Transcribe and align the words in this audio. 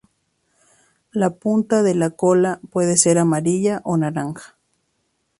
La 1.11 1.29
punta 1.29 1.83
de 1.83 1.93
la 1.93 2.09
cola 2.09 2.59
puede 2.71 2.97
ser 2.97 3.19
amarilla 3.19 3.81
o 3.83 3.97
naranja. 3.97 4.55